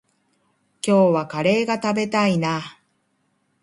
[0.83, 2.81] 今日はカレーが食べたいな。